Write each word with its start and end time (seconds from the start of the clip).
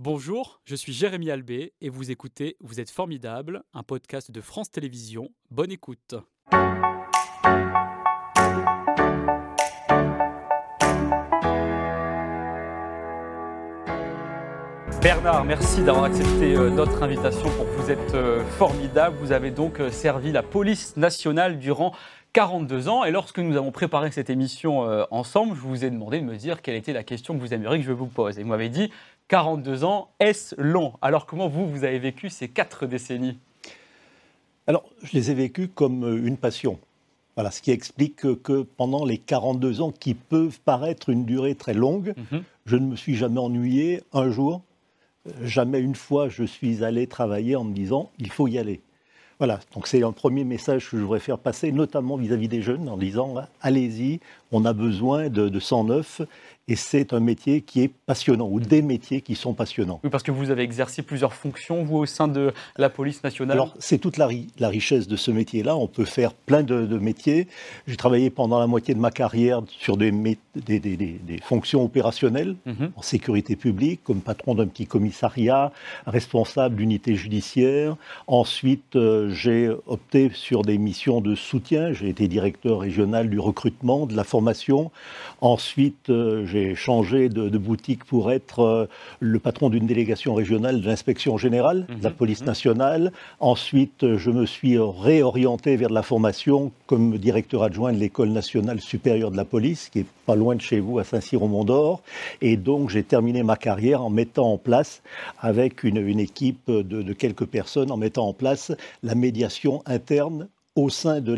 Bonjour, 0.00 0.60
je 0.64 0.76
suis 0.76 0.92
Jérémy 0.92 1.28
Albé 1.28 1.72
et 1.80 1.88
vous 1.88 2.12
écoutez 2.12 2.56
Vous 2.60 2.78
êtes 2.78 2.88
formidable, 2.88 3.64
un 3.74 3.82
podcast 3.82 4.30
de 4.30 4.40
France 4.40 4.70
Télévisions. 4.70 5.30
Bonne 5.50 5.72
écoute. 5.72 6.14
Bernard, 15.02 15.44
merci 15.44 15.82
d'avoir 15.82 16.04
accepté 16.04 16.54
euh, 16.54 16.70
notre 16.70 17.02
invitation 17.02 17.48
pour 17.50 17.64
Vous 17.64 17.90
êtes 17.90 18.14
euh, 18.14 18.44
formidable. 18.44 19.16
Vous 19.18 19.32
avez 19.32 19.50
donc 19.50 19.80
euh, 19.80 19.90
servi 19.90 20.30
la 20.30 20.44
police 20.44 20.96
nationale 20.96 21.58
durant 21.58 21.92
42 22.34 22.88
ans. 22.88 23.04
Et 23.04 23.10
lorsque 23.10 23.40
nous 23.40 23.56
avons 23.56 23.72
préparé 23.72 24.12
cette 24.12 24.30
émission 24.30 24.80
ensemble, 25.10 25.56
je 25.56 25.60
vous 25.62 25.84
ai 25.84 25.90
demandé 25.90 26.20
de 26.20 26.26
me 26.26 26.36
dire 26.36 26.60
quelle 26.60 26.74
était 26.74 26.92
la 26.92 27.02
question 27.02 27.34
que 27.34 27.40
vous 27.40 27.54
aimeriez 27.54 27.80
que 27.80 27.86
je 27.86 27.92
vous 27.92 28.06
pose. 28.06 28.38
Et 28.38 28.42
vous 28.42 28.50
m'avez 28.50 28.68
dit 28.68 28.92
42 29.28 29.84
ans, 29.84 30.08
est-ce 30.20 30.54
long? 30.58 30.94
Alors 31.02 31.26
comment 31.26 31.48
vous, 31.48 31.68
vous 31.68 31.84
avez 31.84 31.98
vécu 31.98 32.30
ces 32.30 32.48
quatre 32.48 32.86
décennies? 32.86 33.38
Alors, 34.66 34.84
je 35.02 35.12
les 35.12 35.30
ai 35.30 35.34
vécues 35.34 35.68
comme 35.68 36.04
euh, 36.04 36.26
une 36.26 36.36
passion. 36.36 36.78
Voilà, 37.36 37.50
ce 37.50 37.62
qui 37.62 37.70
explique 37.70 38.16
que, 38.42 38.62
pendant 38.62 39.04
les 39.04 39.16
42 39.16 39.80
ans 39.80 39.92
qui 39.92 40.14
peuvent 40.14 40.58
paraître 40.60 41.08
une 41.08 41.24
durée 41.24 41.54
très 41.54 41.72
longue, 41.72 42.14
mhm. 42.32 42.42
je 42.66 42.76
ne 42.76 42.86
me 42.86 42.96
suis 42.96 43.14
jamais 43.14 43.38
ennuyé 43.38 44.02
un 44.12 44.30
jour. 44.30 44.62
Jamais 45.42 45.78
une 45.78 45.94
fois 45.94 46.28
je 46.28 46.44
suis 46.44 46.82
allé 46.82 47.06
travailler 47.06 47.54
en 47.54 47.64
me 47.64 47.74
disant 47.74 48.10
il 48.18 48.30
faut 48.30 48.48
y 48.48 48.58
aller. 48.58 48.80
Voilà, 49.38 49.60
donc 49.72 49.86
c'est 49.86 50.02
un 50.02 50.10
premier 50.10 50.42
message 50.42 50.90
que 50.90 50.96
je 50.96 51.02
voudrais 51.02 51.20
faire 51.20 51.38
passer, 51.38 51.70
notamment 51.70 52.16
vis-à-vis 52.16 52.48
des 52.48 52.60
jeunes, 52.60 52.88
en 52.88 52.96
disant 52.96 53.34
allez-y, 53.60 54.20
on 54.52 54.64
a 54.64 54.72
besoin 54.72 55.28
de, 55.28 55.48
de 55.48 55.60
109 55.60 56.22
et 56.68 56.76
c'est 56.76 57.14
un 57.14 57.20
métier 57.20 57.62
qui 57.62 57.82
est 57.82 57.88
passionnant, 57.88 58.46
ou 58.46 58.60
des 58.60 58.82
métiers 58.82 59.22
qui 59.22 59.34
sont 59.34 59.54
passionnants. 59.54 60.00
Oui, 60.04 60.10
parce 60.10 60.22
que 60.22 60.30
vous 60.30 60.50
avez 60.50 60.62
exercé 60.62 61.00
plusieurs 61.00 61.32
fonctions, 61.32 61.82
vous, 61.82 61.96
au 61.96 62.06
sein 62.06 62.28
de 62.28 62.52
la 62.76 62.90
police 62.90 63.24
nationale. 63.24 63.56
Alors, 63.56 63.74
c'est 63.78 63.96
toute 63.96 64.18
la, 64.18 64.28
la, 64.58 64.68
richesse 64.68 65.08
de 65.08 65.16
ce 65.16 65.30
métier-là. 65.30 65.74
On 65.76 65.86
peut 65.86 66.04
faire 66.04 66.34
plein 66.34 66.62
de, 66.62 66.98
métiers. 66.98 67.48
J'ai 67.86 67.96
travaillé 67.96 68.28
pendant 68.28 68.58
la 68.58 68.66
moitié 68.66 68.92
de 68.92 69.00
ma 69.00 69.10
carrière 69.10 69.62
sur 69.66 69.96
des, 69.96 70.10
des, 70.56 70.78
des, 70.78 70.96
des 70.96 71.38
fonctions 71.42 71.82
opérationnelles, 71.82 72.56
mhm. 72.66 72.92
en 72.94 73.02
sécurité 73.02 73.56
publique, 73.56 74.00
comme 74.04 74.20
patron 74.20 74.54
d'un 74.54 74.66
petit 74.66 74.86
commissariat, 74.86 75.72
responsable 76.06 76.76
d'unité 76.76 77.14
judiciaire. 77.14 77.96
Ensuite, 78.26 78.94
euh, 78.96 79.30
j'ai 79.30 79.70
opté 79.86 80.30
sur 80.34 80.62
des 80.62 80.76
missions 80.76 81.22
de 81.22 81.34
soutien. 81.34 81.94
J'ai 81.94 82.10
été 82.10 82.28
directeur 82.28 82.80
régional 82.80 83.30
du 83.30 83.38
recrutement, 83.38 84.04
de 84.04 84.14
la 84.14 84.24
formation. 84.24 84.37
Ensuite, 85.40 86.10
euh, 86.10 86.46
j'ai 86.46 86.74
changé 86.74 87.28
de, 87.28 87.58
boutique 87.58 88.04
pour 88.04 88.30
être 88.30 88.60
euh, 88.60 88.86
le 89.20 89.38
patron 89.38 89.68
d'une 89.70 89.86
délégation 89.86 90.34
régionale 90.34 90.80
de 90.80 90.86
l'inspection 90.86 91.36
générale 91.36 91.86
de 91.88 92.02
la 92.02 92.10
mhm. 92.10 92.16
police 92.16 92.40
mhm. 92.40 92.46
nationale. 92.46 93.12
Ensuite, 93.40 94.16
je 94.16 94.30
me 94.30 94.46
suis 94.46 94.78
réorienté 94.78 95.76
vers 95.76 95.88
de 95.88 95.94
la 95.94 96.02
formation 96.02 96.72
comme 96.86 97.18
directeur 97.18 97.62
adjoint 97.62 97.92
de 97.92 97.98
l'école 97.98 98.30
nationale 98.30 98.80
supérieure 98.80 99.30
de 99.30 99.36
la 99.36 99.44
police, 99.44 99.88
qui 99.90 100.00
est 100.00 100.06
pas 100.26 100.36
loin 100.36 100.54
de 100.54 100.60
chez 100.60 100.80
vous, 100.80 100.98
à 100.98 101.04
Saint-Cyr-au-Mont-d'Or. 101.04 102.02
Et 102.40 102.56
donc, 102.56 102.90
j'ai 102.90 103.02
terminé 103.02 103.42
ma 103.42 103.56
carrière 103.56 104.02
en 104.02 104.10
mettant 104.10 104.52
en 104.52 104.58
place, 104.58 105.02
avec 105.38 105.84
une, 105.84 105.98
équipe 106.20 106.70
de 106.70 107.12
quelques 107.12 107.46
personnes, 107.46 107.90
en 107.90 107.96
mettant 107.96 108.28
en 108.28 108.32
place 108.32 108.72
la 109.02 109.14
médiation 109.14 109.82
interne 109.86 110.48
au 110.78 110.90
sein 110.90 111.20
de, 111.20 111.36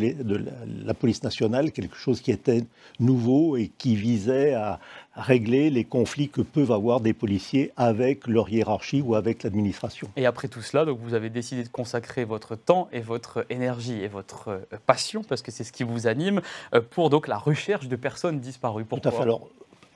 la 0.85 0.93
police 0.93 1.23
nationale, 1.23 1.73
quelque 1.73 1.97
chose 1.97 2.21
qui 2.21 2.31
était 2.31 2.63
nouveau 2.99 3.57
et 3.57 3.71
qui 3.79 3.97
visait 3.97 4.53
à 4.53 4.81
régler 5.15 5.71
les 5.71 5.85
conflits 5.85 6.29
que 6.29 6.43
peuvent 6.43 6.73
avoir 6.73 7.01
des 7.01 7.15
policiers 7.15 7.73
avec 7.79 8.27
leur 8.27 8.51
hiérarchie 8.51 9.01
ou 9.01 9.15
avec 9.15 9.43
l'administration. 9.43 10.09
Et 10.17 10.27
après 10.27 10.49
tout 10.49 10.61
cela, 10.61 10.85
donc 10.85 10.99
vous 11.01 11.15
avez 11.15 11.31
décidé 11.31 11.63
de 11.63 11.71
consacrer 11.71 12.27
votre 12.27 12.55
temps 12.55 12.89
et 12.93 13.01
votre 13.01 13.47
énergie 13.49 14.03
et 14.03 14.09
votre 14.09 14.49
euh, 14.49 14.59
passion, 14.85 15.23
parce 15.25 15.41
que 15.41 15.51
c'est 15.51 15.65
ce 15.65 15.73
qui 15.73 15.85
vous 15.85 16.07
anime, 16.07 16.43
euh, 16.75 16.83
pour 16.83 17.09
donc 17.09 17.27
la 17.27 17.39
recherche 17.39 17.89
de 17.89 17.97
personnes 17.97 18.41
disparues. 18.41 18.85
Pourquoi 18.85 19.11
tout 19.11 19.17
à 19.17 19.19
fait. 19.19 19.23
Alors, 19.23 19.49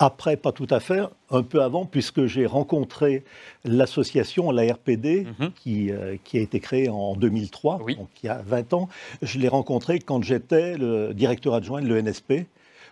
après, 0.05 0.37
pas 0.37 0.53
tout 0.53 0.67
à 0.69 0.81
fait, 0.81 1.01
un 1.31 1.43
peu 1.43 1.63
avant, 1.63 1.87
puisque 1.87 2.27
j'ai 2.27 2.45
rencontré 2.45 3.25
l'association, 3.65 4.51
la 4.51 4.75
RPD, 4.75 5.27
mhm. 5.39 5.51
qui, 5.53 5.91
euh, 5.91 6.17
qui, 6.23 6.39
a 6.39 6.43
été 6.43 6.61
créée 6.61 6.91
en 6.91 7.15
2003, 7.17 7.79
donc 7.79 8.09
il 8.23 8.27
y 8.27 8.29
a 8.29 8.43
20 8.45 8.75
ans. 8.75 8.89
Je 9.23 9.39
l'ai 9.39 9.49
rencontré 9.49 9.99
quand 10.01 10.23
j'étais 10.23 10.77
le 10.77 11.15
directeur 11.15 11.55
adjoint 11.55 11.81
de 11.81 11.89
l'ENSP, 11.89 12.47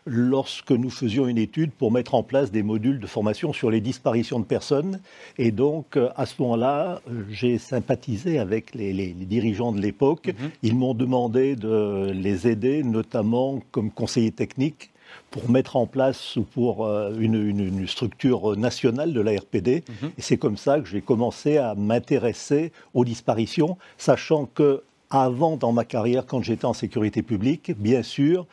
lorsque 0.06 0.72
nous 0.72 0.90
faisions 0.90 1.28
une 1.28 1.38
étude 1.38 1.70
pour 1.70 1.92
mettre 1.92 2.14
en 2.14 2.22
place 2.22 2.50
des 2.50 2.62
modules 2.62 2.98
de 2.98 3.06
formation 3.06 3.52
sur 3.52 3.70
les 3.70 3.80
disparitions 3.80 4.40
de 4.40 4.46
personnes. 4.46 5.00
Et 5.36 5.52
donc, 5.52 5.96
euh, 5.96 6.08
à 6.16 6.24
ce 6.24 6.40
moment-là, 6.40 7.02
j'ai 7.30 7.58
sympathisé 7.58 8.38
avec 8.38 8.74
les, 8.74 9.12
dirigeants 9.12 9.72
de 9.72 9.80
l'époque. 9.82 10.28
Mhm. 10.28 10.50
Ils 10.62 10.76
m'ont 10.76 10.94
demandé 10.94 11.56
de 11.56 12.10
les 12.10 12.48
aider, 12.48 12.82
notamment 12.82 13.60
comme 13.70 13.90
conseiller 13.90 14.32
technique 14.32 14.92
pour 15.30 15.50
mettre 15.50 15.76
en 15.76 15.86
place 15.86 16.36
ou 16.36 16.42
pour 16.42 16.86
euh, 16.86 17.14
une, 17.18 17.86
structure 17.86 18.56
nationale 18.56 19.12
de 19.12 19.20
la 19.20 19.32
RPD. 19.32 19.84
Mhm. 19.88 20.10
Et 20.18 20.22
c'est 20.22 20.36
comme 20.36 20.56
ça 20.56 20.80
que 20.80 20.88
j'ai 20.88 21.00
commencé 21.00 21.58
à 21.58 21.74
m'intéresser 21.74 22.72
aux 22.94 23.04
disparitions, 23.04 23.76
sachant 23.98 24.46
que 24.46 24.82
avant, 25.10 25.56
dans 25.56 25.72
ma 25.72 25.84
carrière, 25.84 26.24
quand 26.26 26.42
j'étais 26.42 26.64
en 26.64 26.72
sécurité 26.72 27.22
publique, 27.22 27.72
bien 27.76 28.02
sûr, 28.02 28.46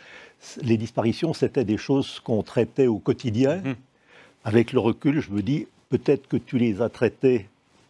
les 0.62 0.78
disparitions, 0.78 1.34
c'était 1.34 1.64
des 1.64 1.78
choses 1.78 2.20
qu'on 2.20 2.44
traitait 2.44 2.88
au 2.88 3.00
quotidien. 3.00 3.58
Mhm. 3.58 3.76
Avec 4.44 4.74
le 4.74 4.80
recul, 4.80 5.22
je 5.22 5.32
me 5.32 5.42
dis, 5.42 5.68
peut-être 5.90 6.28
que 6.28 6.38
tu 6.38 6.58
les 6.58 6.82
as 6.82 6.90
traitées 6.90 7.48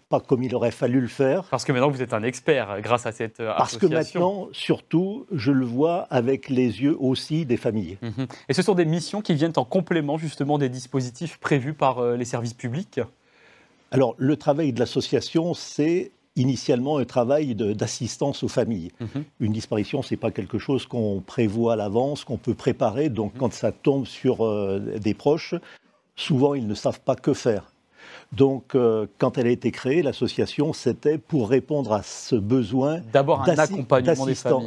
pas 0.09 0.19
comme 0.19 0.43
il 0.43 0.55
aurait 0.55 0.71
fallu 0.71 0.99
le 0.99 1.07
faire. 1.07 1.43
Parce 1.45 1.63
que 1.63 1.71
maintenant, 1.71 1.89
vous 1.89 2.01
êtes 2.01 2.13
un 2.13 2.23
expert 2.23 2.71
euh, 2.71 2.79
grâce 2.81 3.05
à 3.05 3.11
cette 3.11 3.39
euh, 3.39 3.53
Parce 3.55 3.77
que 3.77 3.85
maintenant, 3.85 4.49
surtout, 4.51 5.27
je 5.31 5.51
le 5.51 5.65
vois 5.65 6.07
avec 6.09 6.49
les 6.49 6.81
yeux 6.81 6.97
aussi 6.99 7.45
des 7.45 7.57
familles. 7.57 7.97
Mhm. 8.01 8.27
Et 8.49 8.53
ce 8.53 8.61
sont 8.63 8.73
des 8.73 8.85
missions 8.85 9.21
qui 9.21 9.35
viennent 9.35 9.53
en 9.55 9.65
complément 9.65 10.17
justement 10.17 10.57
des 10.57 10.69
dispositifs 10.69 11.37
prévus 11.37 11.73
par 11.73 11.99
euh, 11.99 12.17
les 12.17 12.25
services 12.25 12.55
publics? 12.55 12.99
Alors, 13.91 14.15
le 14.17 14.35
travail 14.35 14.73
de 14.73 14.79
l'association, 14.79 15.53
c'est 15.53 16.11
initialement 16.35 16.97
un 16.97 17.05
travail 17.05 17.53
d'assistance 17.53 18.43
aux 18.43 18.47
familles. 18.47 18.91
Mhm. 18.99 19.23
Une 19.41 19.51
disparition, 19.51 20.01
ce 20.01 20.13
n'est 20.13 20.19
pas 20.19 20.31
quelque 20.31 20.57
chose 20.57 20.87
qu'on 20.87 21.21
prévoit 21.25 21.73
à 21.73 21.75
l'avance, 21.75 22.23
qu'on 22.23 22.37
peut 22.37 22.53
préparer. 22.55 23.09
Donc, 23.09 23.33
mhm. 23.33 23.39
quand 23.39 23.53
ça 23.53 23.71
tombe 23.71 24.07
sur 24.07 24.79
des 24.79 25.13
proches, 25.13 25.55
souvent, 26.15 26.53
ils 26.53 26.67
ne 26.67 26.75
savent 26.75 27.01
pas 27.01 27.15
que 27.15 27.33
faire. 27.33 27.71
Donc, 28.31 28.75
euh, 28.75 29.07
quand 29.17 29.37
elle 29.37 29.47
a 29.47 29.49
été 29.49 29.71
créée, 29.71 30.01
l'association, 30.01 30.73
c'était 30.73 31.17
pour 31.17 31.49
répondre 31.49 31.93
à 31.93 32.03
ce 32.03 32.35
besoin 32.35 33.01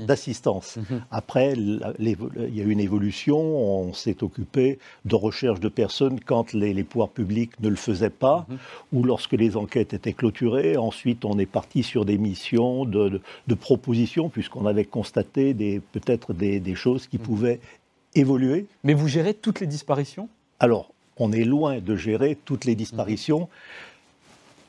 d'assistance. 0.07 0.77
Mhm. 0.77 1.03
Après, 1.11 1.53
il 1.53 1.81
y 2.55 2.61
a 2.61 2.65
eu 2.65 2.71
une 2.71 2.81
évolution. 2.81 3.39
On 3.39 3.93
s'est 3.93 4.23
occupé 4.23 4.79
de 5.05 5.15
recherche 5.15 5.61
de 5.61 5.69
personnes 5.69 6.19
quand 6.21 6.53
les, 6.53 6.83
pouvoirs 6.85 7.11
publics 7.11 7.53
ne 7.61 7.69
le 7.69 7.77
faisaient 7.77 8.11
pas 8.11 8.47
mhm. 8.49 8.59
ou 8.93 9.05
lorsque 9.05 9.33
les 9.33 9.57
enquêtes 9.57 9.95
étaient 9.95 10.13
clôturées. 10.13 10.77
Ensuite, 10.77 11.25
on 11.25 11.39
est 11.39 11.47
parti 11.47 11.83
sur 11.83 12.05
des 12.05 12.19
missions 12.19 12.85
de, 12.85 13.21
propositions, 13.61 14.29
puisqu'on 14.29 14.67
avait 14.67 14.85
constaté 14.85 15.55
peut-être 15.93 16.33
des, 16.33 16.59
des, 16.59 16.75
choses 16.75 17.07
qui 17.07 17.19
mhm. 17.19 17.25
pouvaient 17.25 17.61
évoluer. 18.15 18.67
Mais 18.83 18.95
vous 18.95 19.09
gérez 19.09 19.35
toutes 19.35 19.61
les 19.61 19.67
disparitions? 19.67 20.29
Alors, 20.59 20.93
on 21.19 21.33
est 21.33 21.45
loin 21.45 21.79
de 21.79 21.97
gérer 21.97 22.37
toutes 22.45 22.65
les 22.65 22.75
disparitions. 22.75 23.49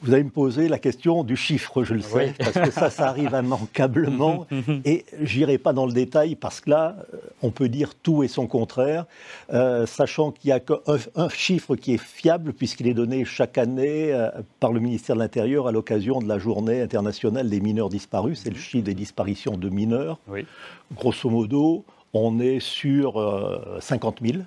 Vous 0.03 0.13
allez 0.13 0.25
me 0.25 0.29
poser 0.29 0.67
la 0.67 0.79
question 0.79 1.23
du 1.23 1.37
chiffre, 1.37 1.85
je 1.85 1.93
le 1.93 2.01
sais, 2.01 2.33
parce 2.37 2.59
que 2.59 2.71
ça, 2.71 2.89
ça 2.89 3.07
arrive 3.07 3.33
immanquablement. 3.33 4.45
et 4.85 5.05
j'irai 5.21 5.57
pas 5.57 5.71
dans 5.71 5.85
le 5.85 5.93
détail 5.93 6.35
parce 6.35 6.59
que 6.59 6.71
là, 6.71 6.97
on 7.41 7.51
peut 7.51 7.69
dire 7.69 7.95
tout 7.95 8.21
et 8.21 8.27
son 8.27 8.45
contraire, 8.45 9.05
euh, 9.53 9.85
sachant 9.85 10.31
qu'il 10.31 10.49
n'y 10.49 10.51
a 10.51 10.59
qu'un 10.59 10.79
un 11.15 11.29
chiffre 11.29 11.77
qui 11.77 11.93
est 11.93 12.01
fiable 12.01 12.51
puisqu'il 12.51 12.87
est 12.89 12.93
donné 12.93 13.23
chaque 13.23 13.57
année 13.57 14.11
euh, 14.11 14.29
par 14.59 14.73
le 14.73 14.81
ministère 14.81 15.15
de 15.15 15.21
l'Intérieur 15.21 15.69
à 15.69 15.71
l'occasion 15.71 16.19
de 16.19 16.28
la 16.28 16.37
journée 16.37 16.81
internationale 16.81 17.49
des 17.49 17.61
mineurs 17.61 17.87
disparus. 17.87 18.41
C'est 18.43 18.49
le 18.49 18.57
chiffre 18.57 18.84
des 18.84 18.96
disparitions 18.96 19.55
de 19.57 19.69
mineurs. 19.69 20.19
Grosso 20.93 21.29
modo, 21.29 21.85
on 22.13 22.41
est 22.41 22.59
sur 22.59 23.13
50 23.79 24.17
000, 24.22 24.34
il 24.39 24.46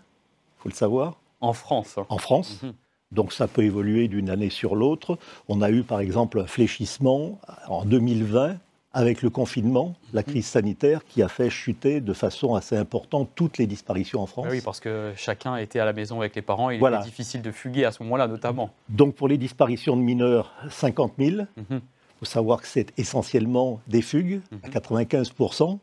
faut 0.59 0.69
le 0.69 0.75
savoir. 0.75 1.17
En 1.41 1.53
France. 1.53 1.99
En 2.09 2.19
France. 2.19 2.63
Mhm. 2.63 2.73
Donc 3.13 3.33
ça 3.33 3.47
peut 3.47 3.63
évoluer 3.63 4.09
d'une 4.09 4.31
année 4.31 4.51
sur 4.51 4.75
l'autre. 4.75 5.19
On 5.49 5.63
a 5.63 5.71
eu 5.71 5.83
par 5.83 6.01
exemple 6.01 6.41
un 6.41 6.47
fléchissement 6.47 7.39
en 7.69 7.85
2020 7.85 8.57
avec 8.93 9.21
le 9.21 9.29
confinement, 9.29 9.95
la 10.15 10.23
mhm. 10.23 10.27
crise 10.27 10.47
sanitaire 10.47 11.05
qui 11.05 11.23
a 11.23 11.29
fait 11.29 11.51
chuter 11.51 12.01
de 12.01 12.13
façon 12.15 12.55
assez 12.55 12.77
importante 12.77 13.29
toutes 13.35 13.59
les 13.59 13.67
disparitions 13.67 14.23
en 14.23 14.27
France. 14.27 14.47
Oui, 14.51 14.63
parce 14.65 14.81
que 14.81 15.13
chacun 15.17 15.57
était 15.57 15.79
à 15.81 15.85
la 15.85 15.93
maison 15.93 16.21
avec 16.21 16.35
les 16.35 16.41
parents 16.41 16.71
et 16.71 16.77
il 16.77 16.85
était 16.85 17.03
difficile 17.05 17.43
de 17.43 17.53
fuguer 17.53 17.85
à 17.85 17.93
ce 17.93 18.03
moment-là 18.05 18.27
notamment. 18.27 18.71
Donc 18.89 19.15
pour 19.15 19.29
les 19.29 19.37
disparitions 19.37 19.99
de 19.99 20.03
mineurs, 20.03 20.55
50 20.71 21.13
000. 21.19 21.43
Il 21.71 21.81
faut 22.21 22.25
savoir 22.25 22.63
que 22.63 22.67
c'est 22.67 22.99
essentiellement 22.99 23.81
des 23.87 24.01
fugues, 24.01 24.41
à 24.63 24.71
95 24.71 25.33
mhm. 25.39 25.79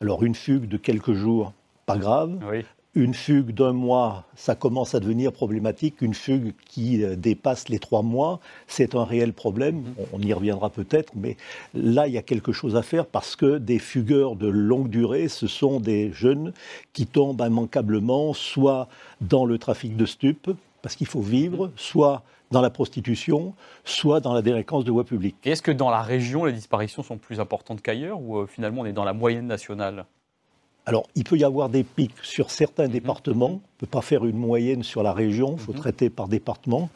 Alors 0.00 0.22
une 0.22 0.36
fugue 0.36 0.68
de 0.68 0.76
quelques 0.76 1.14
jours, 1.14 1.52
pas 1.86 1.98
grave. 1.98 2.38
Une 2.94 3.14
fugue 3.14 3.52
d'un 3.52 3.72
mois, 3.72 4.24
ça 4.34 4.54
commence 4.54 4.94
à 4.94 5.00
devenir 5.00 5.32
problématique. 5.32 6.00
Une 6.00 6.14
fugue 6.14 6.52
qui 6.66 7.04
euh, 7.04 7.16
dépasse 7.16 7.68
les 7.68 7.78
trois 7.78 8.02
mois, 8.02 8.40
c'est 8.66 8.94
un 8.94 9.04
réel 9.04 9.32
problème. 9.32 9.76
Mhm. 9.76 9.94
On 10.12 10.20
y 10.20 10.32
reviendra 10.32 10.70
peut-être, 10.70 11.12
mais 11.14 11.36
là, 11.74 12.06
il 12.08 12.14
y 12.14 12.18
a 12.18 12.22
quelque 12.22 12.52
chose 12.52 12.76
à 12.76 12.82
faire 12.82 13.06
parce 13.06 13.36
que 13.36 13.58
des 13.58 13.78
fugueurs 13.78 14.36
de 14.36 14.48
longue 14.48 14.88
durée, 14.88 15.28
ce 15.28 15.46
sont 15.46 15.80
des 15.80 16.12
jeunes 16.12 16.52
qui 16.92 17.06
tombent 17.06 17.42
immanquablement 17.46 18.32
soit 18.32 18.88
dans 19.20 19.44
le 19.44 19.58
trafic 19.58 19.96
de 19.96 20.06
stupes, 20.06 20.50
parce 20.82 20.96
qu'il 20.96 21.06
faut 21.06 21.20
vivre, 21.20 21.66
mhm. 21.66 21.72
soit 21.76 22.22
dans 22.50 22.62
la 22.62 22.70
prostitution, 22.70 23.54
soit 23.84 24.20
dans 24.20 24.32
la 24.32 24.42
délinquance 24.42 24.84
de 24.84 24.90
voie 24.90 25.04
publique. 25.04 25.36
est-ce 25.44 25.60
que 25.60 25.70
dans 25.70 25.90
la 25.90 26.00
région, 26.00 26.46
les 26.46 26.52
disparitions 26.52 27.02
sont 27.02 27.18
plus 27.18 27.40
importantes 27.40 27.82
qu'ailleurs, 27.82 28.20
ou 28.20 28.38
euh, 28.38 28.46
finalement 28.46 28.82
on 28.82 28.86
est 28.86 28.92
dans 28.92 29.04
la 29.04 29.12
moyenne 29.12 29.46
nationale? 29.46 30.06
Alors, 30.88 31.06
il 31.14 31.24
peut 31.24 31.36
y 31.36 31.44
avoir 31.44 31.68
des 31.68 31.84
pics 31.84 32.14
sur 32.22 32.50
certains 32.50 32.86
mhm. 32.86 32.92
départements. 32.92 33.50
On 33.50 33.52
ne 33.52 33.78
peut 33.78 33.86
pas 33.86 34.00
faire 34.00 34.24
une 34.24 34.38
moyenne 34.38 34.82
sur 34.82 35.02
la 35.02 35.12
région, 35.12 35.56
il 35.58 35.58
faut 35.58 35.72
mhm. 35.72 35.78
traiter 35.78 36.10
par 36.10 36.28
département. 36.28 36.88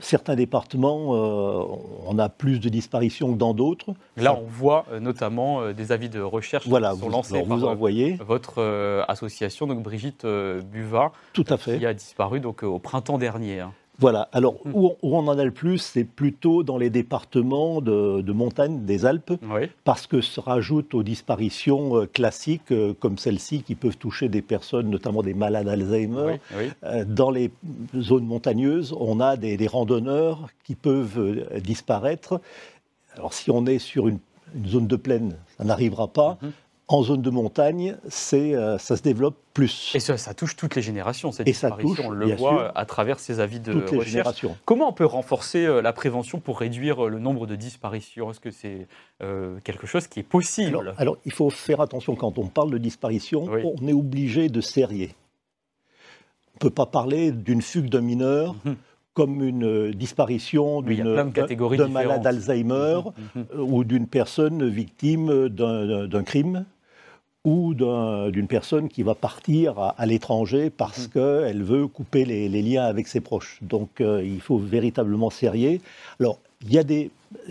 Certains 0.00 0.34
départements, 0.34 1.14
euh, 1.14 1.62
on 2.06 2.18
a 2.18 2.30
plus 2.30 2.58
de 2.58 2.70
disparitions 2.70 3.32
que 3.34 3.38
dans 3.38 3.52
d'autres. 3.52 3.94
Là, 4.16 4.34
on 4.34 4.46
voit 4.46 4.86
euh, 4.90 4.98
notamment 4.98 5.60
euh, 5.60 5.72
des 5.74 5.92
avis 5.92 6.08
de 6.08 6.20
recherche 6.20 6.66
voilà, 6.66 6.92
qui 6.92 7.00
sont 7.00 7.04
vous, 7.04 7.12
lancés 7.12 7.42
par 7.42 7.58
vous 7.58 7.64
envoyez. 7.64 8.18
votre 8.26 9.04
association, 9.06 9.66
donc 9.66 9.82
Brigitte 9.82 10.26
Buva, 10.26 11.12
Tout 11.34 11.44
à 11.48 11.58
fait. 11.58 11.78
qui 11.78 11.86
a 11.86 11.94
disparu 11.94 12.40
donc, 12.40 12.62
au 12.62 12.78
printemps 12.78 13.18
dernier. 13.18 13.60
Hein. 13.60 13.72
Voilà. 13.98 14.28
Alors, 14.32 14.54
hmm. 14.64 14.72
où, 14.74 14.92
on 15.02 15.28
en 15.28 15.38
a 15.38 15.44
le 15.44 15.50
plus, 15.50 15.78
c'est 15.78 16.04
plutôt 16.04 16.62
dans 16.62 16.78
les 16.78 16.90
départements 16.90 17.80
de, 17.80 18.32
montagne 18.32 18.84
des 18.84 19.06
Alpes, 19.06 19.34
parce 19.84 20.06
que 20.06 20.20
se 20.20 20.40
rajoutent 20.40 20.94
aux 20.94 21.02
disparitions 21.02 21.96
euh, 21.96 22.06
classiques, 22.06 22.72
euh, 22.72 22.92
comme 22.98 23.18
celles-ci, 23.18 23.62
qui 23.62 23.74
peuvent 23.74 23.96
toucher 23.96 24.28
des 24.28 24.42
personnes, 24.42 24.90
notamment 24.90 25.22
des 25.22 25.34
malades 25.34 25.68
Alzheimer. 25.68 26.40
Euh, 26.84 27.04
dans 27.06 27.30
les 27.30 27.50
zones 27.96 28.26
montagneuses, 28.26 28.94
on 28.98 29.20
a 29.20 29.36
des, 29.36 29.64
randonneurs 29.66 30.48
qui 30.64 30.74
peuvent 30.74 31.48
disparaître. 31.62 32.40
Alors, 33.16 33.32
si 33.32 33.50
on 33.50 33.64
est 33.66 33.78
sur 33.78 34.08
une, 34.08 34.18
zone 34.66 34.86
de 34.86 34.96
plaine, 34.96 35.36
ça 35.56 35.64
n'arrivera 35.64 36.08
pas. 36.08 36.38
Mhm 36.42 36.52
en 36.86 37.02
zone 37.02 37.22
de 37.22 37.30
montagne, 37.30 37.96
c'est, 38.08 38.54
euh, 38.54 38.76
ça 38.76 38.96
se 38.96 39.02
développe 39.02 39.36
plus. 39.54 39.92
Et 39.94 40.00
ça, 40.00 40.18
ça, 40.18 40.34
touche 40.34 40.54
toutes 40.54 40.74
les 40.74 40.82
générations, 40.82 41.32
cette 41.32 41.48
Et 41.48 41.54
on 42.04 42.10
le 42.10 42.34
voit 42.34 42.76
à 42.76 42.84
travers 42.84 43.18
ces 43.18 43.40
avis 43.40 43.60
de 43.60 43.72
toutes 43.72 43.98
recherche. 43.98 44.44
Comment 44.64 44.88
on 44.88 44.92
peut 44.92 45.06
renforcer 45.06 45.64
euh, 45.64 45.80
la 45.80 45.92
prévention 45.92 46.40
pour 46.40 46.60
réduire 46.60 47.06
euh, 47.06 47.08
le 47.08 47.18
nombre 47.18 47.46
de 47.46 47.56
disparitions? 47.56 48.30
Est-ce 48.30 48.40
que 48.40 48.50
c'est 48.50 48.86
quelque 49.64 49.86
chose 49.86 50.06
qui 50.06 50.20
est 50.20 50.24
possible? 50.24 50.94
Alors, 50.98 51.16
il 51.24 51.32
faut 51.32 51.48
faire 51.48 51.80
attention, 51.80 52.14
quand 52.14 52.38
on 52.38 52.48
parle 52.48 52.70
de 52.70 52.78
disparition, 52.78 53.46
on 53.48 53.88
est 53.88 53.92
obligé 53.92 54.48
de 54.48 54.60
serrer. 54.60 55.14
On 56.52 56.56
ne 56.56 56.68
peut 56.68 56.74
pas 56.74 56.86
parler 56.86 57.32
d'une 57.32 57.62
fugue 57.62 57.88
d'un 57.88 58.02
mineur. 58.02 58.54
Mhm. 58.64 58.76
comme 59.14 59.44
une 59.44 59.92
disparition 59.92 60.82
d'un 60.82 61.88
malade 61.88 62.22
d'Alzheimer 62.22 63.00
mhm, 63.36 63.44
mhm. 63.54 63.72
ou 63.72 63.84
d'une 63.84 64.08
personne 64.08 64.68
victime 64.68 65.48
d'un 65.48 66.24
crime 66.24 66.66
ou 67.44 67.74
d'une 67.74 68.46
personne 68.46 68.88
qui 68.88 69.02
va 69.02 69.14
partir 69.14 69.78
à, 69.78 70.06
l'étranger 70.06 70.70
parce 70.70 71.06
mmh. 71.06 71.10
qu'elle 71.10 71.62
veut 71.62 71.86
couper 71.86 72.24
les, 72.24 72.62
liens 72.62 72.84
avec 72.84 73.06
ses 73.06 73.20
proches. 73.20 73.58
Donc 73.60 74.00
euh, 74.00 74.22
il 74.24 74.40
faut 74.40 74.58
véritablement 74.58 75.30
serrer. 75.30 75.80
Alors 76.20 76.38
il 76.62 76.72
y 76.72 76.78
a 76.78 76.84
des 76.84 77.10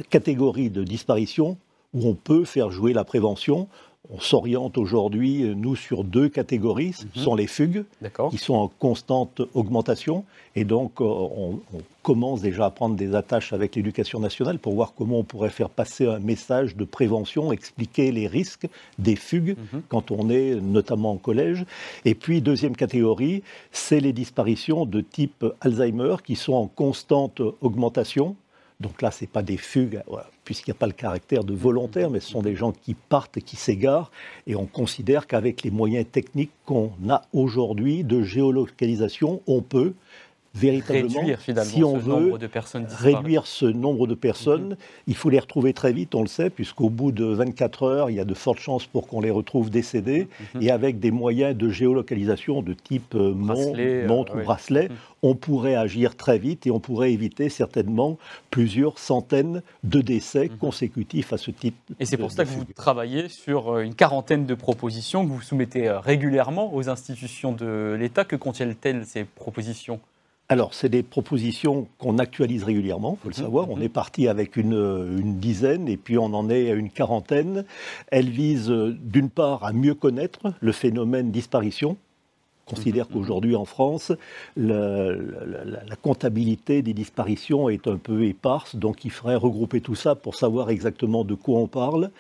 catégories 0.10 0.72
de 0.72 0.84
disparition 0.84 1.58
où 1.94 2.08
on 2.08 2.16
peut 2.16 2.46
faire 2.46 2.72
jouer 2.72 2.94
la 2.94 3.04
prévention 3.04 3.68
on 4.10 4.20
s'oriente 4.20 4.78
aujourd'hui, 4.78 5.44
nous, 5.56 5.76
sur 5.76 6.04
deux 6.04 6.28
catégories. 6.28 6.94
Ce 6.94 7.06
mhm. 7.06 7.24
sont 7.24 7.36
les 7.36 7.48
fugues, 7.48 7.86
qui 8.30 8.38
sont 8.38 8.56
en 8.56 8.68
constante 8.68 9.42
augmentation. 9.54 10.26
Et 10.56 10.66
donc, 10.66 11.00
euh, 11.00 11.06
on, 11.06 11.60
commence 12.04 12.42
déjà 12.42 12.66
à 12.66 12.70
prendre 12.70 12.98
des 12.98 13.16
attaches 13.16 13.54
avec 13.54 13.78
l'éducation 13.78 14.20
nationale 14.20 14.60
pour 14.60 14.74
voir 14.74 14.94
comment 14.94 15.20
on 15.20 15.24
pourrait 15.24 15.50
faire 15.50 15.70
passer 15.70 16.06
un 16.06 16.20
message 16.20 16.76
de 16.76 16.84
prévention, 16.84 17.54
expliquer 17.54 18.12
les 18.12 18.28
risques 18.28 18.68
des 19.00 19.16
fugues 19.16 19.56
mhm. 19.72 19.84
quand 19.88 20.12
on 20.12 20.30
est 20.30 20.56
notamment 20.56 21.12
en 21.12 21.18
collège. 21.18 21.66
Et 22.04 22.14
puis, 22.14 22.42
deuxième 22.42 22.76
catégorie, 22.76 23.42
c'est 23.72 24.02
les 24.02 24.12
disparitions 24.12 24.86
de 24.86 25.00
type 25.00 25.46
Alzheimer 25.62 26.18
qui 26.26 26.36
sont 26.36 26.54
en 26.54 26.68
constante 26.68 27.42
augmentation. 27.62 28.36
Donc 28.84 29.02
là, 29.02 29.12
ce 29.12 29.24
n'est 29.24 29.30
pas 29.30 29.42
des 29.42 29.56
fugues, 29.56 30.04
puisqu'il 30.44 30.72
n'y 30.72 30.76
a 30.76 30.80
pas 30.80 30.88
le 30.88 30.94
caractère 30.94 31.46
de 31.46 31.54
volontaire, 31.54 32.10
mais 32.10 32.20
ce 32.20 32.30
sont 32.30 32.42
des 32.42 32.56
gens 32.56 32.74
qui 32.74 32.94
partent 32.94 33.38
et 33.38 33.42
qui 33.42 33.56
s'égarent. 33.56 34.12
Et 34.46 34.56
on 34.56 34.66
considère 34.66 35.26
qu'avec 35.26 35.64
les 35.64 35.72
moyens 35.72 36.06
techniques 36.12 36.52
qu'on 36.66 36.92
a 37.10 37.22
aujourd'hui 37.32 38.04
de 38.04 38.22
géolocalisation, 38.22 39.42
on 39.48 39.62
peut 39.62 39.94
véritablement, 40.54 41.20
réduire, 41.20 41.42
si 41.64 41.84
on 41.84 41.98
veut 41.98 42.38
de 42.38 42.48
personnes 42.48 42.86
réduire 42.90 43.48
ce 43.48 43.66
nombre 43.66 44.06
de 44.06 44.14
personnes, 44.14 44.70
mhm. 44.70 44.78
il 45.08 45.16
faut 45.16 45.30
les 45.30 45.40
retrouver 45.40 45.74
très 45.74 45.94
vite, 45.94 46.14
on 46.14 46.22
le 46.22 46.28
sait, 46.28 46.50
puisqu'au 46.50 46.90
bout 46.90 47.12
de 47.12 47.26
24 47.26 47.84
heures, 47.84 48.10
il 48.10 48.16
y 48.16 48.20
a 48.20 48.26
de 48.26 48.34
fortes 48.34 48.60
chances 48.60 48.86
pour 48.86 49.08
qu'on 49.08 49.22
les 49.22 49.32
retrouve 49.32 49.70
décédés, 49.72 50.28
mhm. 50.56 50.62
et 50.62 50.72
avec 50.72 51.00
des 51.00 51.12
moyens 51.12 51.58
de 51.58 51.70
géolocalisation 51.70 52.62
de 52.62 52.74
type 52.74 53.16
euh, 53.16 53.34
euh, 53.34 54.08
montre 54.08 54.36
ou 54.36 54.44
bracelet, 54.44 54.90
mhm. 54.90 54.96
on 55.24 55.36
pourrait 55.36 55.76
agir 55.76 56.16
très 56.16 56.38
vite 56.38 56.68
et 56.68 56.72
on 56.72 56.80
pourrait 56.80 57.12
éviter 57.12 57.50
certainement 57.50 58.20
plusieurs 58.52 59.00
centaines 59.00 59.64
de 59.84 60.02
décès 60.02 60.50
consécutifs 60.60 61.34
à 61.34 61.38
ce 61.38 61.50
type. 61.50 61.76
Et 62.00 62.06
c'est 62.06 62.18
pour 62.18 62.32
ça 62.32 62.46
que 62.46 62.50
vous 62.50 62.66
travaillez 62.76 63.28
sur 63.28 63.74
euh, 63.74 63.82
une 63.82 63.96
quarantaine 63.96 64.46
de 64.46 64.54
propositions 64.54 65.26
que 65.26 65.32
vous 65.32 65.42
soumettez 65.42 65.90
régulièrement 65.90 66.74
aux 66.76 66.90
institutions 66.90 67.54
de 67.54 67.98
l'État. 68.00 68.24
Que 68.24 68.36
contiennent-elles 68.36 69.06
ces 69.06 69.24
propositions? 69.24 70.00
Alors, 70.54 70.76
c'est 70.76 70.90
des 70.90 71.02
propositions 71.02 71.88
qu'on 71.98 72.20
actualise 72.20 72.64
régulièrement, 72.64 73.18
il 73.18 73.24
faut 73.24 73.30
le 73.30 73.36
mhm, 73.36 73.44
savoir. 73.44 73.72
On 73.72 73.78
mhm. 73.78 73.82
est 73.82 73.90
parti 73.90 74.28
avec 74.28 74.56
une, 74.56 75.40
dizaine 75.40 75.88
et 75.88 75.98
puis 75.98 76.20
on 76.20 76.26
en 76.26 76.48
est 76.48 76.70
à 76.70 76.76
une 76.76 76.92
quarantaine. 76.92 77.66
Elles 78.12 78.30
visent 78.30 78.70
d'une 78.70 79.32
part 79.32 79.64
à 79.64 79.74
mieux 79.74 79.96
connaître 79.96 80.54
le 80.60 80.72
phénomène 80.72 81.32
disparition, 81.32 81.98
considère 82.66 83.08
mhm. 83.08 83.14
qu'aujourd'hui 83.14 83.56
en 83.56 83.66
France, 83.66 84.12
la, 84.56 85.16
comptabilité 86.02 86.82
des 86.82 86.94
disparitions 86.94 87.70
est 87.70 87.88
un 87.88 87.98
peu 87.98 88.26
éparse, 88.26 88.76
donc 88.76 89.06
il 89.06 89.12
faudrait 89.12 89.36
regrouper 89.36 89.80
tout 89.80 89.96
ça 89.96 90.16
pour 90.16 90.36
savoir 90.36 90.70
exactement 90.70 91.24
de 91.24 91.34
quoi 91.34 91.60
on 91.60 91.68
parle. 91.68 92.12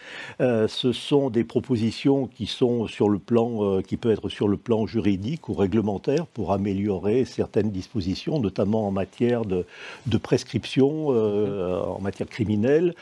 Euh, 0.41 0.67
ce 0.67 0.91
sont 0.93 1.29
des 1.29 1.43
propositions 1.43 2.27
qui 2.27 2.45
sont 2.45 2.87
sur 2.87 3.09
le 3.09 3.19
plan, 3.19 3.63
euh, 3.63 3.81
qui 3.81 3.97
peuvent 3.97 4.13
être 4.13 4.29
sur 4.29 4.47
le 4.47 4.57
plan 4.57 4.85
juridique 4.85 5.49
ou 5.49 5.53
réglementaire 5.53 6.27
pour 6.27 6.53
améliorer 6.53 7.25
certaines 7.25 7.71
dispositions, 7.71 8.39
notamment 8.39 8.87
en 8.87 8.91
matière 8.91 9.43
de, 9.45 9.65
prescription, 10.17 11.07
euh, 11.09 11.81
en 11.81 11.99
matière 11.99 12.27
criminelle, 12.27 12.93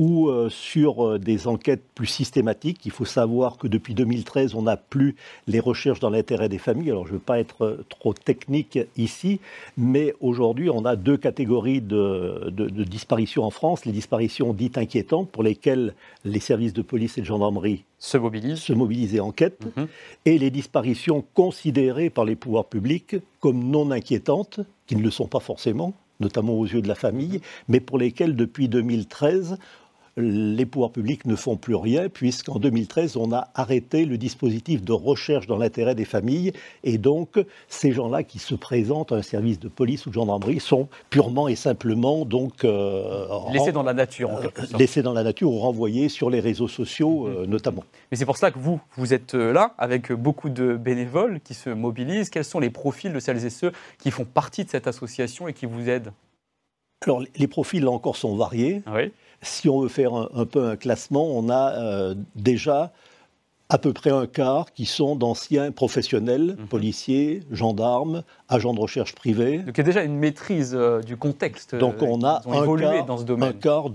ou 0.00 0.30
sur 0.48 1.18
des 1.18 1.46
enquêtes 1.46 1.82
plus 1.94 2.06
systématiques. 2.06 2.80
Il 2.86 2.90
faut 2.90 3.04
savoir 3.04 3.58
que 3.58 3.68
depuis 3.68 3.94
2013, 3.94 4.54
on 4.54 4.62
n'a 4.62 4.78
plus 4.78 5.14
les 5.46 5.60
recherches 5.60 6.00
dans 6.00 6.10
l'intérêt 6.10 6.48
des 6.48 6.58
familles 6.58 6.90
alors, 6.90 7.06
je 7.06 7.12
ne 7.12 7.14
veux 7.14 7.22
pas 7.22 7.38
être 7.38 7.64
euh, 7.64 7.84
trop 7.88 8.14
technique 8.14 8.78
ici, 8.96 9.40
mais 9.76 10.14
aujourd'hui, 10.20 10.70
on 10.70 10.84
a 10.84 10.96
deux 10.96 11.16
catégories 11.16 11.80
de, 11.80 12.50
disparitions 12.84 13.44
en 13.44 13.50
France. 13.50 13.84
Les 13.84 13.92
disparitions 13.92 14.52
dites 14.52 14.78
inquiétantes, 14.78 15.28
pour 15.30 15.42
lesquelles 15.42 15.94
les 16.24 16.40
services 16.40 16.72
de 16.72 16.82
police 16.82 17.18
et 17.18 17.20
de 17.20 17.26
gendarmerie 17.26 17.84
se 17.98 18.16
mobilisent, 18.16 18.60
se 18.60 18.72
mobilisent 18.72 19.14
et 19.14 19.20
enquêtent, 19.20 19.60
mhm. 19.76 19.88
et 20.26 20.38
les 20.38 20.50
disparitions 20.50 21.24
considérées 21.34 22.10
par 22.10 22.24
les 22.24 22.36
pouvoirs 22.36 22.66
publics 22.66 23.16
comme 23.40 23.70
non 23.70 23.90
inquiétantes, 23.90 24.60
qui 24.86 24.96
ne 24.96 25.02
le 25.02 25.10
sont 25.10 25.26
pas 25.26 25.40
forcément, 25.40 25.94
notamment 26.20 26.54
aux 26.54 26.66
yeux 26.66 26.82
de 26.82 26.88
la 26.88 26.94
famille, 26.94 27.40
mais 27.68 27.80
pour 27.80 27.98
lesquelles, 27.98 28.36
depuis 28.36 28.68
2013, 28.68 29.58
les 30.16 30.66
pouvoirs 30.66 30.90
publics 30.90 31.24
ne 31.24 31.36
font 31.36 31.56
plus 31.56 31.74
rien, 31.74 32.08
puisqu'en 32.08 32.58
2013, 32.58 33.16
on 33.16 33.32
a 33.32 33.48
arrêté 33.54 34.04
le 34.04 34.18
dispositif 34.18 34.82
de 34.82 34.92
recherche 34.92 35.46
dans 35.46 35.56
l'intérêt 35.56 35.94
des 35.94 36.04
familles. 36.04 36.52
Et 36.84 36.98
donc, 36.98 37.38
ces 37.68 37.92
gens-là 37.92 38.22
qui 38.22 38.38
se 38.38 38.54
présentent 38.54 39.12
à 39.12 39.16
un 39.16 39.22
service 39.22 39.58
de 39.58 39.68
police 39.68 40.06
ou 40.06 40.10
de 40.10 40.14
gendarmerie 40.14 40.60
sont 40.60 40.88
purement 41.10 41.48
et 41.48 41.56
simplement 41.56 42.24
donc, 42.24 42.64
euh, 42.64 43.26
laissés 43.52 43.72
dans 43.72 43.82
la 43.82 43.94
nature. 43.94 44.30
En 44.30 44.38
euh, 44.38 44.78
laissés 44.78 45.02
dans 45.02 45.12
la 45.12 45.22
nature 45.22 45.50
ou 45.50 45.58
renvoyés 45.58 46.08
sur 46.08 46.30
les 46.30 46.40
réseaux 46.40 46.68
sociaux, 46.68 47.26
euh, 47.26 47.44
mhm. 47.44 47.50
notamment. 47.50 47.84
Mais 48.10 48.16
c'est 48.16 48.26
pour 48.26 48.36
ça 48.36 48.50
que 48.50 48.58
vous, 48.58 48.80
vous 48.96 49.14
êtes 49.14 49.34
là, 49.34 49.74
avec 49.78 50.12
beaucoup 50.12 50.48
de 50.50 50.76
bénévoles 50.76 51.40
qui 51.40 51.54
se 51.54 51.70
mobilisent. 51.70 52.30
Quels 52.30 52.44
sont 52.44 52.60
les 52.60 52.70
profils 52.70 53.12
de 53.12 53.20
celles 53.20 53.44
et 53.44 53.50
ceux 53.50 53.72
qui 53.98 54.10
font 54.10 54.24
partie 54.24 54.64
de 54.64 54.70
cette 54.70 54.86
association 54.86 55.48
et 55.48 55.52
qui 55.52 55.66
vous 55.66 55.88
aident? 55.88 56.12
Alors, 57.02 57.22
les 57.36 57.46
profils, 57.46 57.82
là 57.82 57.90
encore, 57.90 58.16
sont 58.16 58.36
variés. 58.36 58.82
Oui 58.92 59.12
si 59.42 59.68
on 59.68 59.80
veut 59.80 59.88
faire 59.88 60.14
un, 60.14 60.44
peu 60.44 60.64
un 60.64 60.76
classement, 60.76 61.26
on 61.26 61.48
a 61.48 61.72
euh, 61.72 62.14
déjà 62.36 62.92
à 63.70 63.78
peu 63.78 63.92
près 63.92 64.10
un 64.10 64.26
quart 64.26 64.72
qui 64.72 64.84
sont 64.84 65.14
d'anciens 65.14 65.70
professionnels, 65.70 66.56
mhm. 66.58 66.66
policiers, 66.66 67.42
gendarmes, 67.52 68.24
agents 68.48 68.74
de 68.74 68.80
recherche 68.80 69.14
privés. 69.14 69.58
Donc 69.58 69.78
il 69.78 69.78
y 69.78 69.80
a 69.80 69.84
déjà 69.84 70.02
une 70.02 70.16
maîtrise 70.16 70.72
euh, 70.74 71.00
du 71.00 71.16
contexte. 71.16 71.76
Donc 71.76 72.02
on 72.02 72.24
a 72.24 72.42
un, 72.46 72.76
quart, 72.76 73.06
dans 73.06 73.18
ce 73.18 73.24
domaine. 73.24 73.50
un 73.50 73.52
quart 73.52 73.88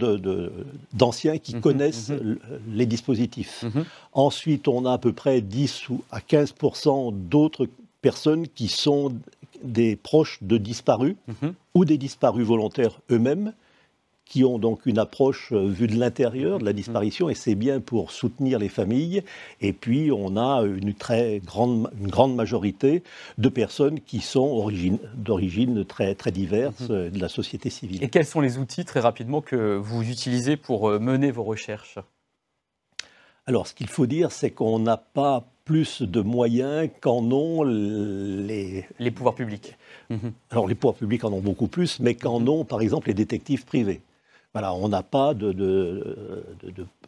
d'anciens 0.93 1.37
qui 1.37 1.55
mhm, 1.55 1.61
connaissent 1.61 2.09
mhm. 2.09 2.39
les 2.71 2.85
dispositifs. 2.85 3.65
Ensuite, 4.13 4.69
on 4.69 4.85
a 4.85 4.93
à 4.93 4.97
peu 4.97 5.11
près 5.11 5.41
10 5.41 5.89
ou 5.89 6.01
à 6.09 6.19
15% 6.19 7.13
d'autres 7.13 7.67
personnes 8.01 8.47
qui 8.47 8.69
sont 8.69 9.13
des 9.61 9.97
proches 9.97 10.39
de 10.41 10.57
disparus 10.57 11.15
ou 11.73 11.83
des 11.83 11.97
disparus 11.97 12.45
volontaires 12.45 12.99
eux-mêmes 13.11 13.51
qui 14.25 14.43
ont 14.43 14.57
donc 14.57 14.85
une 14.85 14.97
approche 14.97 15.53
euh, 15.53 15.67
vue 15.67 15.87
de 15.87 15.95
l'intérieur 15.95 16.59
de 16.59 16.65
la 16.65 16.71
mhm. 16.71 16.77
disparition, 16.77 17.29
et 17.29 17.35
c'est 17.35 17.55
bien 17.55 17.79
pour 17.79 18.11
soutenir 18.11 18.59
les 18.59 18.69
familles. 18.69 19.23
Et 19.61 19.71
puis, 19.71 20.11
on 20.11 20.35
a 20.35 20.63
une 20.63 20.93
très 20.93 21.39
grande, 21.39 21.91
une 21.99 22.09
grande 22.09 22.35
majorité 22.35 23.03
de 23.37 23.49
personnes 23.49 23.99
qui 23.99 24.19
sont 24.19 24.69
d'origine 25.15 25.85
très, 25.85 26.15
très 26.15 26.31
diverses 26.31 26.89
mhm. 26.89 26.95
euh, 26.95 27.09
de 27.09 27.19
la 27.19 27.29
société 27.29 27.69
civile. 27.69 28.03
Et 28.03 28.09
quels 28.09 28.25
sont 28.25 28.41
les 28.41 28.57
outils, 28.57 28.83
très 28.83 28.99
rapidement, 28.99 29.41
que 29.41 29.77
vous 29.77 30.09
utilisez 30.09 30.57
pour 30.57 30.89
euh, 30.89 30.99
mener 30.99 31.31
vos 31.31 31.43
recherches? 31.43 31.99
Alors, 33.45 33.67
ce 33.67 33.75
qu'il 33.75 33.87
faut 33.87 34.07
dire, 34.07 34.31
c'est 34.31 34.49
qu'on 34.49 34.79
n'a 34.79 34.97
pas 34.97 35.45
plus 35.65 36.01
de 36.01 36.21
moyens 36.21 36.89
qu'en 36.99 37.23
ont 37.31 37.63
les... 37.63 38.85
Les 38.99 39.11
pouvoirs 39.11 39.35
publics. 39.35 39.75
Alors 40.51 40.67
les 40.67 40.75
pouvoirs 40.75 40.93
publics 40.93 41.23
en 41.23 41.33
ont 41.33 41.41
beaucoup 41.41 41.67
plus, 41.67 41.99
mais 41.99 42.13
qu'en 42.13 42.45
ont 42.45 42.63
par 42.63 42.81
exemple 42.81 43.07
les 43.07 43.15
détectives 43.15 43.65
privés 43.65 44.01
on 44.63 44.89
n'a 44.89 45.03
pas 45.03 45.33
de, 45.33 46.15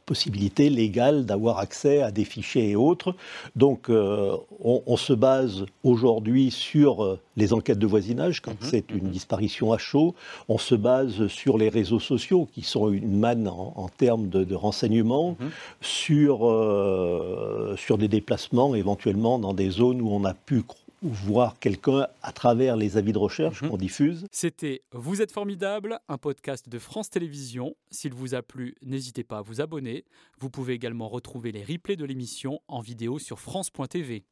possibilité 0.05 0.69
légale 0.69 1.25
d'avoir 1.25 1.59
accès 1.59 2.01
à 2.01 2.11
des 2.11 2.23
fichiers 2.23 2.69
et 2.69 2.75
autres. 2.75 3.13
Donc, 3.55 3.89
euh, 3.89 4.37
on, 4.63 4.95
se 4.95 5.11
base 5.11 5.65
aujourd'hui 5.83 6.49
sur 6.49 7.03
euh, 7.03 7.19
les 7.35 7.51
enquêtes 7.51 7.77
de 7.77 7.85
voisinage, 7.85 8.41
quand 8.41 8.51
mhm, 8.61 8.69
c'est 8.69 8.89
une 8.91 9.05
mhm. 9.05 9.11
disparition 9.11 9.73
à 9.73 9.77
chaud. 9.77 10.15
On 10.47 10.57
se 10.57 10.75
base 10.75 11.27
sur 11.27 11.57
les 11.57 11.67
réseaux 11.67 11.99
sociaux, 11.99 12.47
qui 12.53 12.61
sont 12.61 12.89
une 12.89 13.19
manne 13.19 13.49
en, 13.49 13.89
termes 13.97 14.29
de, 14.29 14.55
renseignements, 14.55 15.35
mhm. 15.39 15.49
sur, 15.81 16.49
euh, 16.49 17.75
sur 17.77 17.97
des 17.97 18.07
déplacements 18.07 18.75
éventuellement 18.75 19.39
dans 19.39 19.53
des 19.53 19.69
zones 19.69 20.01
où 20.01 20.09
on 20.09 20.23
a 20.23 20.33
pu 20.33 20.63
voir 21.01 21.59
quelqu'un 21.59 22.07
à 22.21 22.31
travers 22.31 22.75
les 22.75 22.97
avis 22.97 23.13
de 23.13 23.17
recherche 23.17 23.61
mhm. 23.61 23.69
qu'on 23.69 23.77
diffuse. 23.77 24.25
C'était 24.31 24.81
Vous 24.91 25.21
êtes 25.21 25.31
formidable, 25.31 25.99
un 26.07 26.17
podcast 26.17 26.69
de 26.69 26.79
France 26.79 27.09
Télévisions. 27.09 27.75
S'il 27.91 28.13
vous 28.13 28.35
a 28.35 28.41
plu, 28.41 28.75
n'hésitez 28.81 29.23
pas 29.23 29.39
à 29.39 29.41
vous 29.41 29.61
abonner. 29.61 30.05
Vous 30.39 30.49
pouvez 30.49 30.73
également 30.73 31.07
retrouver 31.07 31.51
les 31.51 31.63
replays 31.63 31.95
de 31.95 32.05
l'émission 32.05 32.59
en 32.67 32.81
vidéo 32.81 33.19
sur 33.19 33.39
France.tv. 33.39 34.25